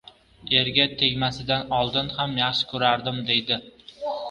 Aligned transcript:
«Erga 0.61 0.87
tegmasidan 1.01 1.77
oldin 1.81 2.11
ham 2.17 2.35
yaxshi 2.41 2.69
ko’rardim», 2.75 3.23
deydi. 3.31 3.63